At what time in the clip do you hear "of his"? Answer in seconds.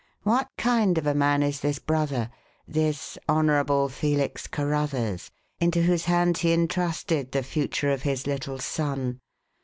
7.91-8.25